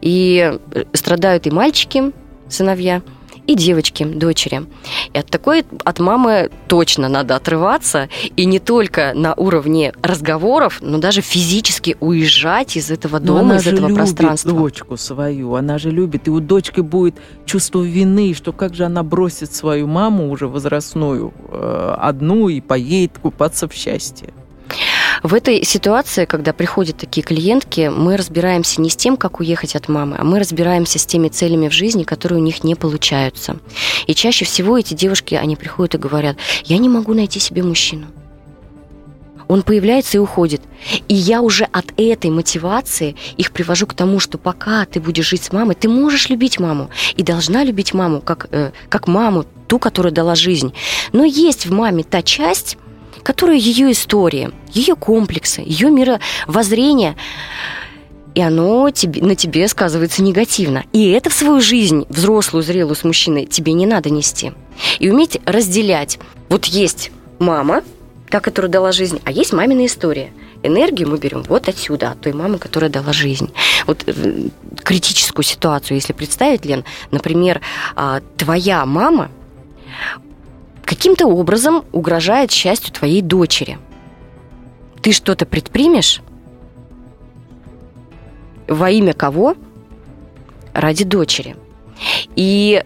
[0.00, 2.12] И э, страдают и мальчики,
[2.48, 3.02] сыновья,
[3.46, 4.62] и девочки, дочери.
[5.12, 10.98] И от такой, от мамы точно надо отрываться, и не только на уровне разговоров, но
[10.98, 14.52] даже физически уезжать из этого Но дома, она из же этого любит пространства.
[14.52, 16.28] дочку свою, она же любит.
[16.28, 21.32] И у дочки будет чувство вины, что как же она бросит свою маму уже возрастную
[21.48, 24.32] э, одну и поедет купаться в счастье.
[25.22, 29.88] В этой ситуации, когда приходят такие клиентки, мы разбираемся не с тем, как уехать от
[29.88, 33.58] мамы, а мы разбираемся с теми целями в жизни, которые у них не получаются.
[34.06, 38.06] И чаще всего эти девушки, они приходят и говорят, я не могу найти себе мужчину.
[39.48, 40.62] Он появляется и уходит.
[41.08, 45.42] И я уже от этой мотивации их привожу к тому, что пока ты будешь жить
[45.42, 49.80] с мамой, ты можешь любить маму и должна любить маму как, э, как маму, ту,
[49.80, 50.72] которая дала жизнь.
[51.12, 52.78] Но есть в маме та часть,
[53.22, 57.16] которая ее история, ее комплексы, ее мировоззрение,
[58.34, 60.84] и оно тебе, на тебе сказывается негативно.
[60.92, 64.52] И это в свою жизнь, взрослую, зрелую с мужчиной, тебе не надо нести.
[64.98, 66.18] И уметь разделять.
[66.48, 67.82] Вот есть мама,
[68.28, 70.32] та, которая дала жизнь, а есть мамина история.
[70.62, 73.50] Энергию мы берем вот отсюда, от той мамы, которая дала жизнь.
[73.86, 74.48] Вот э,
[74.84, 77.60] критическую ситуацию, если представить, Лен, например,
[77.96, 79.30] а, твоя мама
[80.90, 83.78] каким-то образом угрожает счастью твоей дочери.
[85.00, 86.20] Ты что-то предпримешь?
[88.66, 89.54] Во имя кого?
[90.74, 91.54] Ради дочери.
[92.34, 92.82] И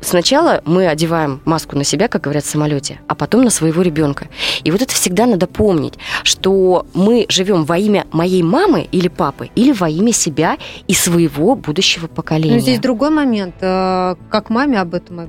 [0.00, 4.28] сначала мы одеваем маску на себя, как говорят в самолете, а потом на своего ребенка.
[4.62, 9.50] И вот это всегда надо помнить, что мы живем во имя моей мамы или папы,
[9.54, 10.56] или во имя себя
[10.88, 12.54] и своего будущего поколения.
[12.54, 13.56] Но здесь другой момент.
[13.60, 15.28] э, Как маме об этом?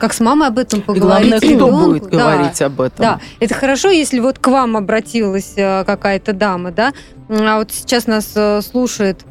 [0.00, 1.28] Как с мамой об этом И поговорить?
[1.28, 1.84] главное, кто ребенку?
[1.90, 2.18] будет Да.
[2.18, 2.98] говорить об этом.
[2.98, 6.94] Да, это хорошо, если вот к вам обратилась э, какая-то дама, да,
[7.28, 9.26] а вот сейчас нас э, слушает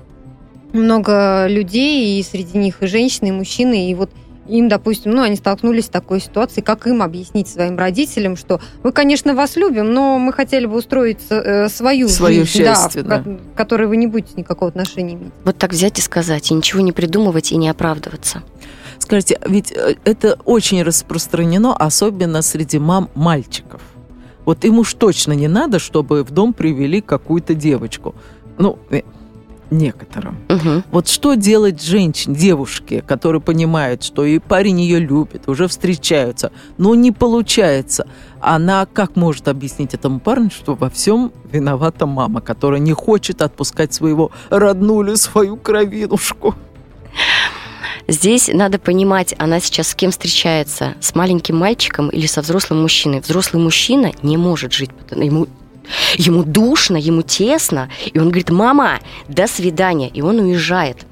[0.72, 4.12] много людей, и среди них и женщины, и мужчины, и вот
[4.48, 8.92] им, допустим, ну, они столкнулись с такой ситуацией, как им объяснить своим родителям, что мы,
[8.92, 13.20] конечно, вас любим, но мы хотели бы устроить э, свою Свое жизнь, да, счастье, да.
[13.24, 15.32] к которой вы не будете никакого отношения иметь.
[15.46, 18.42] Вот так взять и сказать, и ничего не придумывать, и не оправдываться.
[19.10, 23.82] Скажите, ведь э, это очень распространено, особенно среди мам мальчиков.
[24.45, 28.13] Вот им уж точно не надо, чтобы в дом привели какую-то девочку.
[28.60, 29.02] Ну, э,
[29.72, 30.38] некоторым.
[30.48, 30.84] Мгм.
[30.91, 36.93] Вот что делать женщине, девушке, которые понимают, что и парень ее любит, уже встречаются, но
[36.93, 38.06] не получается.
[38.39, 43.91] Она как может объяснить этому парню, что во всем виновата мама, которая не хочет отпускать
[43.91, 46.54] своего роднулю, свою кровинушку?
[48.10, 53.19] Здесь надо понимать, она сейчас с кем встречается, с маленьким мальчиком или со взрослым мужчиной.
[53.19, 55.48] Взрослый мужчина не может жить, ему,
[56.15, 61.06] ему душно, ему тесно, и он говорит, мама, до свидания, и он уезжает.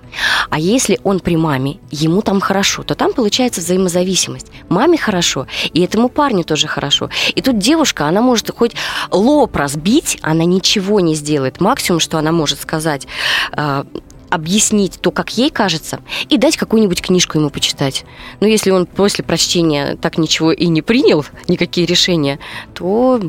[0.49, 4.47] А если он при маме, ему там хорошо, то там получается взаимозависимость.
[4.67, 7.11] Маме хорошо, и этому парню тоже хорошо.
[7.35, 8.73] И тут девушка, она может хоть
[9.11, 11.61] лоб разбить, она ничего не сделает.
[11.61, 13.07] Максимум, что она может сказать,
[13.55, 13.83] э,
[14.29, 18.05] объяснить то, как ей кажется, и дать какую-нибудь книжку ему почитать.
[18.39, 22.39] Но если он после прочтения так ничего и не принял, никакие решения,
[22.73, 23.21] то,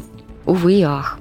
[0.45, 1.19] увы и ах.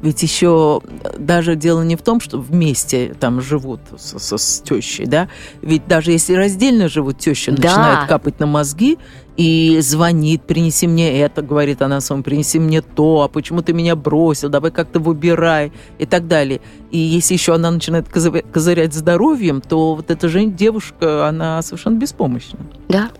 [0.00, 0.80] Ведь еще
[1.18, 5.28] даже дело не в том, что вместе там живут с, с, с тещей, да?
[5.60, 7.56] Ведь даже если раздельно живут, теща Да.
[7.68, 8.96] начинает капать на мозги
[9.36, 13.96] и звонит, принеси мне это, говорит она своему, принеси мне то, а почему ты меня
[13.96, 16.60] бросил, давай как-то выбирай и так далее.
[16.92, 21.96] И если еще она начинает козы- козырять здоровьем, то вот эта же девушка, она совершенно
[21.98, 22.58] беспомощна.
[22.88, 23.10] Да.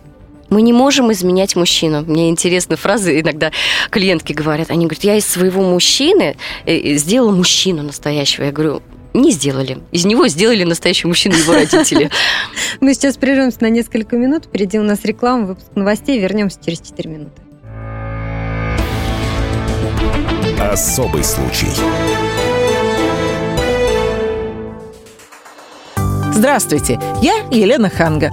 [0.51, 2.03] Мы не можем изменять мужчину.
[2.07, 3.53] Мне интересны фразы, иногда
[3.91, 8.45] клиентки говорят, они говорят, я из своего мужчины э, э, сделала мужчину настоящего.
[8.45, 8.83] Я говорю,
[9.13, 9.79] не сделали.
[9.93, 12.11] Из него сделали настоящего мужчину его родители.
[12.81, 14.47] Мы сейчас прервемся на несколько минут.
[14.47, 16.19] Впереди у нас реклама, выпуск новостей.
[16.19, 17.43] Вернемся через 4 минуты.
[20.61, 21.69] Особый случай.
[26.33, 28.33] Здравствуйте, я Елена Ханга.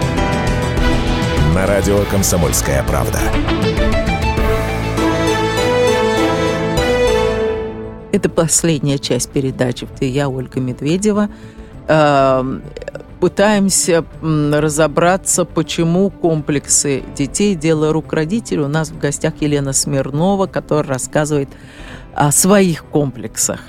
[1.53, 3.19] На радио «Комсомольская правда».
[8.13, 11.29] Это последняя часть передачи, где я, Ольга Медведева,
[11.89, 12.59] э,
[13.19, 18.61] пытаемся разобраться, почему комплексы детей– дело рук родителей.
[18.61, 21.49] У нас в гостях Елена Смирнова, которая рассказывает
[22.15, 23.59] о своих комплексах.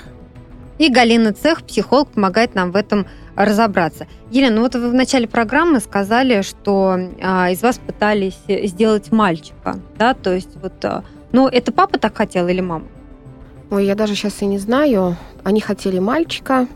[0.77, 4.07] И Галина Цех, психолог, помогает нам в этом разобраться.
[4.31, 9.79] Елена, ну вот вы в начале программы сказали, что а, из вас пытались сделать мальчика,
[9.97, 12.85] да, то есть вот, а, ну это папа так хотел или мама?
[13.71, 15.17] Ой, я даже сейчас и не знаю.
[15.43, 16.67] Они хотели мальчика.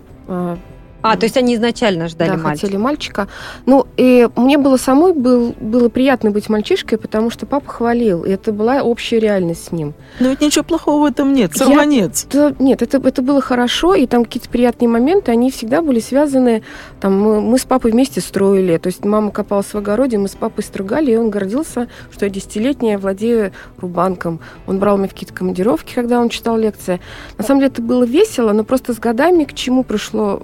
[1.01, 2.65] А, то есть они изначально ждали да, мальчика.
[2.65, 3.27] хотели мальчика.
[3.65, 8.31] Ну, и мне было самой был, было приятно быть мальчишкой, потому что папа хвалил, и
[8.31, 9.93] это была общая реальность с ним.
[10.19, 11.51] Но ведь ничего плохого в этом нет.
[11.55, 12.25] Я- Сорванец.
[12.25, 16.63] Это- нет, это, это было хорошо, и там какие-то приятные моменты, они всегда были связаны,
[16.99, 20.35] там, мы, мы с папой вместе строили, то есть мама копалась в огороде, мы с
[20.35, 24.39] папой стругали, и он гордился, что я десятилетняя владею рубанком.
[24.65, 26.99] Он брал меня в какие-то командировки, когда он читал лекции.
[27.37, 30.41] На самом деле это было весело, но просто с годами к чему пришло...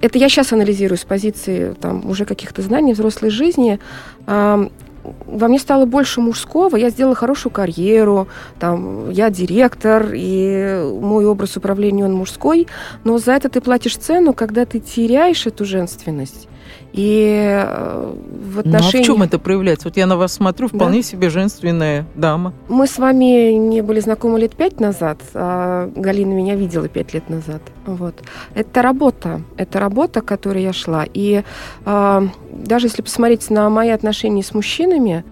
[0.00, 3.80] Это я сейчас анализирую с позиции там, уже каких-то знаний взрослой жизни.
[4.26, 11.56] Во мне стало больше мужского, я сделала хорошую карьеру, там, я директор, и мой образ
[11.56, 12.66] управления, он мужской,
[13.04, 16.47] но за это ты платишь цену, когда ты теряешь эту женственность.
[16.92, 19.88] И э, в Ну, а в чем это проявляется?
[19.88, 22.52] Вот я на вас смотрю, вполне себе женственная дама.
[22.68, 27.28] Мы с вами не были знакомы лет пять назад, а Галина меня видела пять лет
[27.28, 27.60] назад.
[27.86, 28.14] Вот.
[28.54, 31.04] Это работа, это работа, к которой я шла.
[31.12, 31.42] И
[31.84, 35.24] а, даже если посмотреть на мои отношения с мужчинами,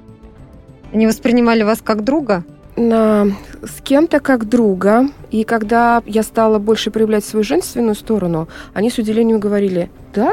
[0.93, 2.45] Они воспринимали вас как друга?
[2.77, 3.27] На,
[3.63, 8.99] с кем-то как друга, и когда я стала больше проявлять свою женственную сторону, они с
[8.99, 10.33] удивлением говорили, да,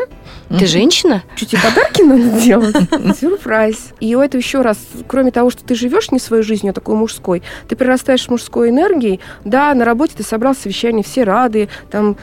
[0.49, 1.23] Ты женщина?
[1.35, 2.75] что тебе подарки надо делать?
[3.19, 3.89] Сюрприз.
[3.99, 4.77] И у этого еще раз,
[5.07, 9.19] кроме того, что ты живешь не своей жизнью, а такой мужской, ты прирастаешь мужской энергией.
[9.45, 12.17] Да, на работе ты собрал совещание, все рады, там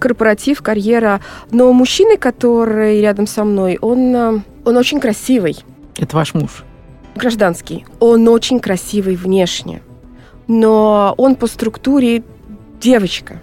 [0.00, 1.20] корпоратив, карьера.
[1.50, 5.56] Но мужчина, который рядом со мной, он, э, он очень красивый,
[5.98, 6.64] Это ваш муж.
[7.16, 7.84] Гражданский.
[8.00, 9.82] Он очень красивый внешне.
[10.46, 12.22] Но он по структуре
[12.80, 13.40] девочка.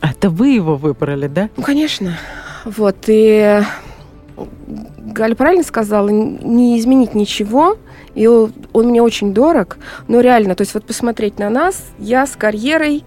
[0.00, 1.48] А Это вы его выбрали, да?
[1.56, 2.16] Ну, конечно.
[2.64, 3.60] Вот, и
[4.98, 7.76] Галя правильно сказала, не изменить ничего,
[8.14, 12.26] и он, он мне очень дорог, но реально, то есть вот посмотреть на нас, я
[12.26, 13.04] с карьерой,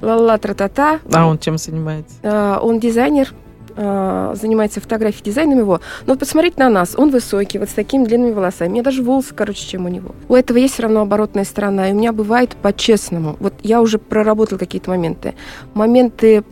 [0.00, 2.14] ла-ла, тра-та-та, А он чем занимается?
[2.22, 3.32] а, он дизайнер,
[3.80, 5.80] а, занимается фотографией, дизайном его.
[6.04, 8.70] Но посмотреть на нас, он высокий, вот с такими длинными волосами.
[8.70, 10.16] У меня даже волосы короче, чем у него.
[10.28, 11.88] У этого есть все равно оборотная сторона.
[11.88, 13.36] И у меня бывает по-честному.
[13.38, 15.34] Вот я уже проработала какие-то моменты.
[15.74, 16.42] Моменты,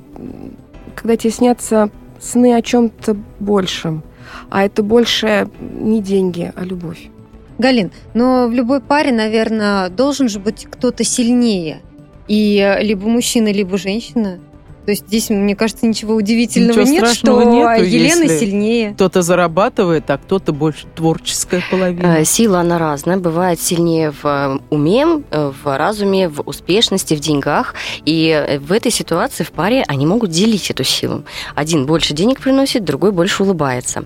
[0.94, 4.04] когда тебе снятся сны о чем-то большем.
[4.48, 7.10] А это больше не деньги, а любовь.
[7.58, 11.80] Галин, но в любой паре, наверное, должен же быть кто-то сильнее.
[12.28, 14.38] И э, либо мужчина, либо женщина.
[14.86, 18.92] То есть здесь, мне кажется, ничего удивительного Ничего нет, что нету, Елена если сильнее.
[18.92, 22.20] Кто-то зарабатывает, а кто-то больше творческая половина.
[22.20, 23.16] Э, Сила, она разная.
[23.16, 27.74] Бывает сильнее в э, уме, э, в разуме, в успешности, в деньгах.
[28.04, 31.24] И в этой ситуации в паре они могут делить эту силу.
[31.56, 34.04] Один больше денег приносит, другой больше улыбается.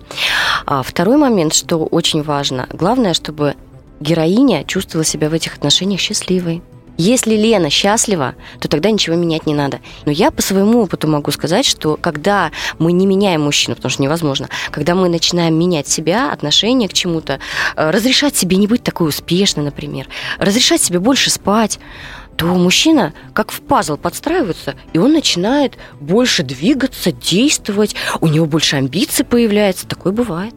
[0.65, 2.67] А второй момент, что очень важно.
[2.73, 3.55] Главное, чтобы
[4.01, 6.63] героиня чувствовала себя в этих отношениях счастливой.
[7.03, 9.81] Если Лена счастлива, то тогда ничего менять не надо.
[10.05, 14.03] Но я по своему опыту могу сказать, что когда мы не меняем мужчину, потому что
[14.03, 17.41] невозможно, когда мы начинаем менять себя, отношение к чему-то,
[17.75, 21.79] э, разрешать себе не быть такой успешной, например, разрешать себе больше спать,
[22.37, 28.77] то мужчина как в пазл подстраивается, и он начинает больше двигаться, действовать, у него больше
[28.77, 29.87] амбиций появляется.
[29.87, 30.53] Такое бывает.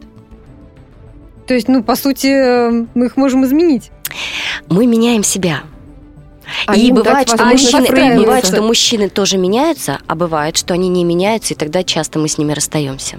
[1.46, 3.90] То есть, ну, по сути, э, мы их можем изменить.
[4.68, 5.62] Мы меняем себя.
[6.66, 11.04] А и бывает, что мужчины, бывает, что мужчины тоже меняются, а бывает, что они не
[11.04, 13.18] меняются, и тогда часто мы с ними расстаемся.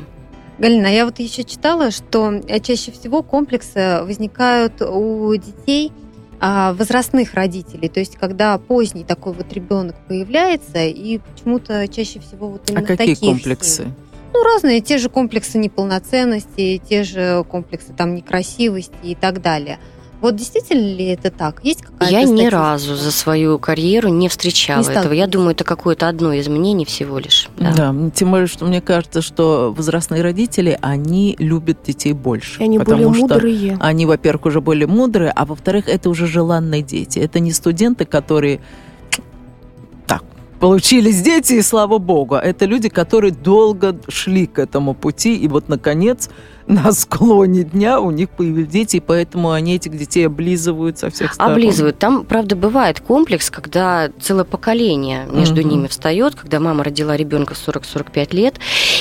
[0.57, 5.91] Галина, я вот еще читала, что э, чаще всего комплексы возникают у детей
[6.39, 12.49] а, возрастных родителей, то есть когда поздний такой вот ребенок появляется, и почему-то чаще всего
[12.49, 13.83] вот А именно какие таких комплексы?
[13.83, 13.93] семей.
[14.33, 19.79] Ну, разные, те же комплексы неполноценности, те же комплексы там некрасивости и так далее.
[20.21, 21.63] Вот действительно ли это так?
[21.63, 22.51] Есть какая-то Я ни статистика?
[22.51, 25.13] разу за свою карьеру не встречала Не этого.
[25.13, 27.49] Я думаю, это какое-то одно из мнений всего лишь.
[27.57, 27.73] Да.
[27.73, 27.95] Да.
[28.15, 32.61] тем более, что мне кажется, что возрастные родители, они любят детей больше.
[32.61, 33.77] И они потому более что мудрые.
[33.79, 37.19] Они, во-первых, уже более мудрые, а во-вторых, это уже желанные дети.
[37.19, 38.61] Это не студенты, которые
[40.07, 40.23] так,
[40.59, 42.35] получились дети, и слава богу.
[42.35, 46.29] Это люди, которые долго шли к этому пути, и вот, наконец,
[46.83, 51.33] на склоне дня у них появились дети, и поэтому они этих детей облизывают со всех
[51.33, 51.53] сторон.
[51.53, 51.99] Облизывают.
[51.99, 55.69] Там, правда, бывает комплекс, когда целое поколение между Мгм.
[55.69, 58.55] ними встает, когда мама родила ребенка в 40-45 лет,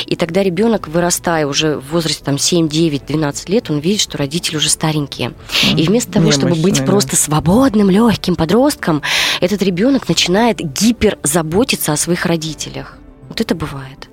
[0.07, 4.19] и тогда ребенок, вырастая уже в возрасте там, 7, 9, 12 лет, он видит, что
[4.19, 5.33] родители уже старенькие.
[5.77, 6.93] И вместо того, чтобы быть Немощные, да.
[6.93, 9.03] просто свободным, легким подростком,
[9.41, 12.99] этот ребенок начинает гипер заботиться о своих родителях.
[13.29, 14.09] Вот это бывает.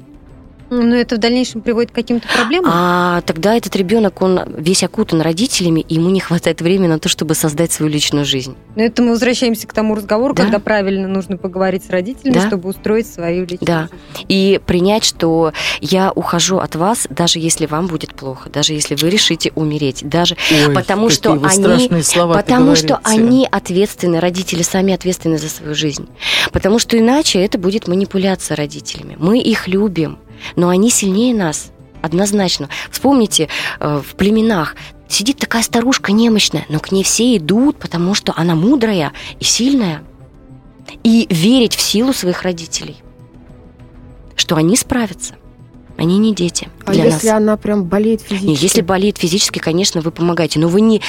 [0.73, 2.71] Но это в дальнейшем приводит к каким-то проблемам?
[2.73, 7.09] А тогда этот ребенок, он весь окутан родителями, и ему не хватает времени на то,
[7.09, 8.55] чтобы создать свою личную жизнь.
[8.77, 10.43] Но это мы возвращаемся к тому разговору, Да.
[10.43, 12.47] когда правильно нужно поговорить с родителями, Да.
[12.47, 13.89] чтобы устроить свою личную Да.
[14.13, 14.25] жизнь.
[14.29, 15.51] И принять, что
[15.81, 20.37] я ухожу от вас, даже если вам будет плохо, даже если вы решите умереть, даже
[20.51, 25.49] Ой, потому какие что вы они- слова потому что они ответственны, родители сами ответственны за
[25.49, 26.07] свою жизнь.
[26.53, 29.17] Потому что иначе это будет манипуляция родителями.
[29.19, 30.17] Мы их любим,
[30.55, 31.71] но они сильнее нас.
[32.01, 32.67] Однозначно.
[32.89, 33.47] Вспомните,
[33.79, 34.75] э, в племенах
[35.07, 40.03] сидит такая старушка немощная, но к ней все идут, потому что она мудрая и сильная.
[41.03, 42.97] И верить в силу своих родителей,
[44.35, 45.35] что они справятся.
[45.97, 47.37] Они не дети А для если нас.
[47.37, 48.47] она прям болеет физически?
[48.47, 50.59] Не, если болеет физически, конечно, вы помогаете.
[50.59, 51.01] Но вы не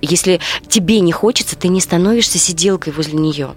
[0.00, 3.50] если тебе не хочется, ты не становишься сиделкой возле нее.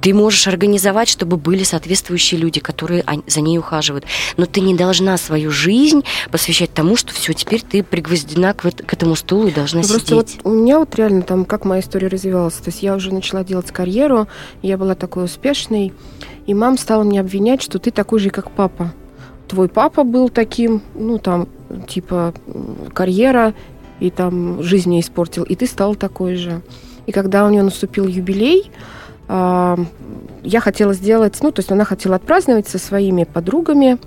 [0.00, 4.04] Ты можешь организовать, чтобы были соответствующие люди, которые за ней ухаживают.
[4.36, 8.92] Но ты не должна свою жизнь посвящать тому, что все, теперь ты пригвоздена к, к
[8.92, 10.44] этому стулу и должна Ну, Просто вот сидеть.
[10.44, 12.54] у меня вот реально там, как моя история развивалась.
[12.54, 14.28] То есть я уже начала делать карьеру,
[14.62, 15.92] я была такой успешной,
[16.46, 18.92] и мама стала меня обвинять, что ты такой же, как папа.
[19.48, 21.48] Твой папа был таким, ну там,
[21.88, 22.32] типа,
[22.94, 23.54] карьера,
[23.98, 26.62] и там жизнь мне испортил, и ты стал такой же.
[27.06, 28.70] И когда у нее наступил юбилей,
[30.42, 33.98] я хотела сделать, ну, то есть она хотела отпраздновать со своими подругами,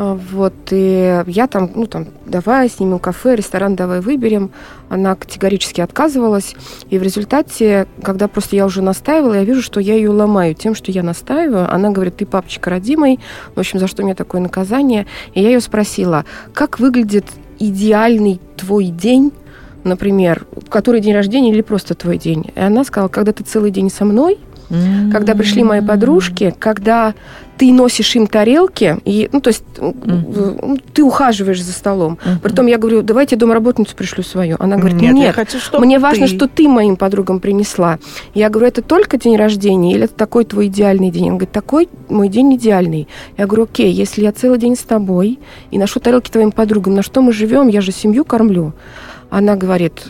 [0.00, 4.52] а, вот, и я там, ну, там, давай снимем кафе, ресторан давай выберем.
[4.88, 6.54] Она категорически отказывалась.
[6.88, 10.76] И в результате, когда просто я уже настаивала, я вижу, что я ее ломаю тем,
[10.76, 11.68] что я настаиваю.
[11.74, 13.18] Она говорит, ты папочка родимый.
[13.56, 15.08] В общем, за что мне такое наказание?
[15.34, 16.24] И я ее спросила,
[16.54, 17.26] как выглядит
[17.58, 19.32] идеальный твой день,
[19.84, 22.50] например, который день рождения или просто твой день?
[22.54, 24.38] И она сказала, когда ты целый день со мной,
[25.12, 27.14] когда пришли мои подружки, когда
[27.56, 32.18] ты носишь им тарелки, и, ну, то есть м, ты ухаживаешь за столом.
[32.24, 32.38] Мгм.
[32.40, 34.56] Притом я говорю, давайте я домработницу пришлю свою.
[34.60, 36.36] Она говорит, Нет, нет, хочу, мне важно, ты.
[36.36, 37.98] что ты моим подругам принесла.
[38.34, 41.24] Я говорю, это только день рождения или это такой твой идеальный день?
[41.30, 43.08] Он говорит, такой мой день идеальный.
[43.36, 45.38] Я говорю, окей, если я целый день с тобой
[45.70, 47.68] и ношу тарелки твоим подругам, на что мы живем?
[47.68, 48.72] Я же семью кормлю.
[49.30, 50.06] Она говорит,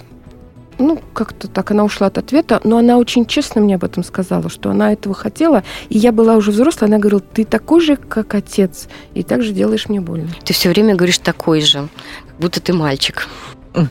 [0.78, 4.48] ну, как-то так она ушла от ответа, но она очень честно мне об этом сказала,
[4.48, 8.34] что она этого хотела, и я была уже взрослая, она говорила, ты такой же, как
[8.34, 10.28] отец, и так же делаешь мне больно.
[10.44, 11.88] Ты все время говоришь такой же,
[12.28, 13.26] как будто ты мальчик.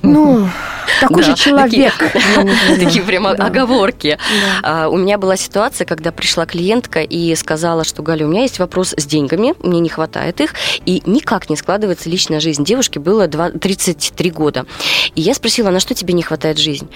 [0.01, 0.47] Ну,
[1.01, 1.93] такой Да, же человек.
[2.79, 3.45] Такие прямо Да.
[3.47, 4.17] оговорки.
[4.63, 4.85] Да.
[4.85, 8.59] А, У меня была ситуация, когда пришла клиентка и сказала, что Галя, у меня есть
[8.59, 10.53] вопрос с деньгами, мне не хватает их,
[10.85, 12.63] и никак не складывается личная жизнь.
[12.63, 14.65] Девушке было два- 33 года.
[15.15, 16.87] И я спросила, на что тебе не хватает жизнь?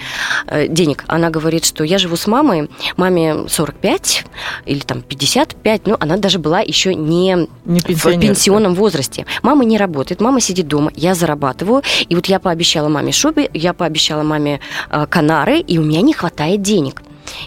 [0.46, 1.04] Э, денег.
[1.06, 4.24] Она говорит, что я живу с мамой, маме 45
[4.66, 9.26] или там 55, ну, она даже была еще не Не в пенсионном возрасте.
[9.42, 11.82] Мама не работает, мама сидит дома, я зарабатываю.
[12.08, 14.60] И вот я пообещала маме шубе, я пообещала маме
[14.90, 17.02] э, канары, и у меня не хватает денег.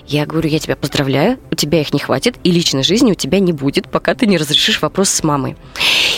[0.07, 3.39] Я говорю, я тебя поздравляю, у тебя их не хватит, и личной жизни у тебя
[3.39, 5.55] не будет, пока ты не разрешишь вопрос с мамой.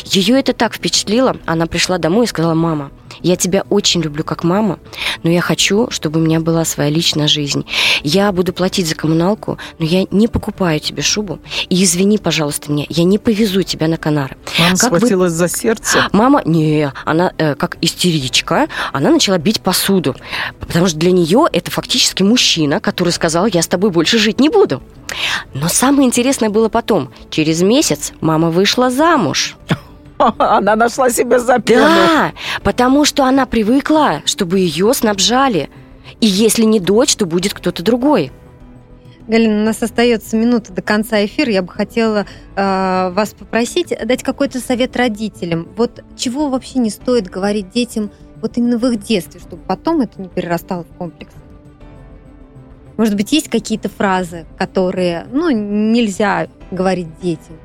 [0.06, 2.92] Ее это так впечатлило, она пришла домой и сказала, мама,
[3.22, 4.80] я тебя очень люблю как мама,
[5.24, 7.66] но я хочу, чтобы у меня была своя личная жизнь.
[8.04, 11.40] Я буду платить за коммуналку, но я не покупаю тебе шубу.
[11.70, 14.38] И извини, пожалуйста, меня, я не повезу тебя на Канары.
[14.60, 16.08] Мама Как схватилась за сердце.
[16.12, 20.16] Мама, не, она э, как истеричка, она начала бить посуду,
[20.60, 24.50] потому что для нее это фактически мужчина, который сказал, я с тобой больше жить не
[24.50, 24.82] буду.
[25.54, 27.12] Но самое интересное было потом.
[27.30, 29.56] Через месяц мама вышла замуж.
[30.38, 31.64] Она нашла себе замену.
[31.82, 35.70] Да, потому что она привыкла, чтобы ее снабжали.
[36.20, 38.32] И если не дочь, то будет кто-то другой.
[39.28, 41.52] Галина, у нас остается минута до конца эфира.
[41.52, 45.68] Я бы хотела э, вас попросить дать какой-то совет родителям.
[45.76, 48.10] Вот чего вообще не стоит говорить детям
[48.42, 51.34] вот именно в их детстве, чтобы потом это не перерастало в комплекс?
[52.96, 57.58] Может быть, есть какие-то фразы, которые, ну, нельзя говорить детям?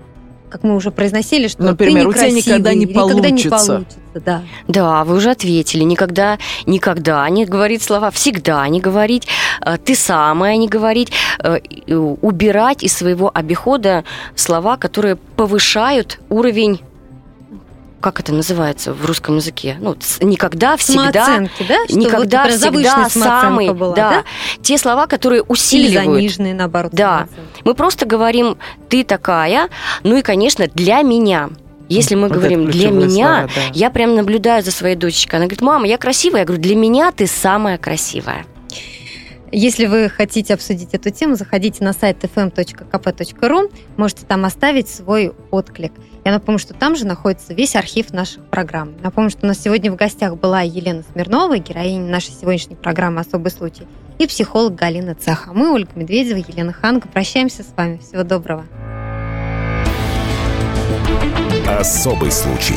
[0.53, 3.43] Как мы уже произносили, что Например, ты «У тебя некрасивый», никогда не или «Никогда не
[3.43, 3.67] получится».
[3.67, 4.43] получится, да.
[4.69, 5.83] Да, вы уже ответили.
[5.83, 9.27] Никогда, никогда не говорить слова, всегда не говорить,
[9.65, 16.83] э, ты самая не говорить, э, и убирать из своего обихода слова, которые повышают уровень
[18.03, 19.77] как это называется в русском языке?
[19.81, 21.85] Ну, никогда, всегда, Самооценки, да?
[21.87, 24.25] Что никогда, вот, всегда самый, была, да, да?
[24.63, 26.15] те слова, которые Или усиливают.
[26.15, 27.29] заниженные, наоборот, Да.
[27.65, 28.59] Мы просто говорим
[28.91, 29.71] «ты такая»,
[30.03, 31.49] ну и, конечно, «для меня».
[31.89, 33.73] Если мы Вот говорим «для меня», слова, да.
[33.75, 35.39] я прям наблюдаю за своей дочечкой.
[35.39, 36.41] Она говорит, мама, я красивая.
[36.41, 38.47] Я говорю, для меня ты самая красивая.
[39.55, 45.93] Если вы хотите обсудить эту тему, заходите на сайт fm.kp.ru, можете там оставить свой отклик.
[46.25, 48.95] Я напомню, что там же находится весь архив наших программ.
[49.03, 53.51] Напомню, что у нас сегодня в гостях была Елена Смирнова, героиня нашей сегодняшней программы «Особый
[53.51, 53.87] случай»,
[54.19, 55.53] и психолог Галина Цеха.
[55.53, 57.09] Мы, Ольга Медведева, Елена Ханга.
[57.09, 57.99] Прощаемся с вами.
[57.99, 58.65] Всего доброго.
[61.69, 62.77] Особый случай.